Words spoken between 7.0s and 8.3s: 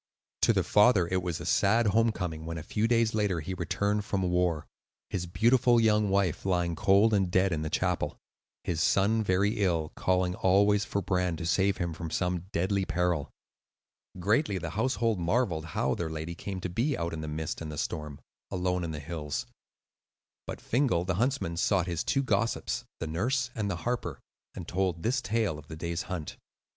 and dead in the chapel;